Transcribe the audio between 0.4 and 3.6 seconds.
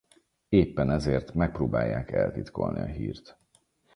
Éppen ezért megpróbálják eltitkolni a hírt.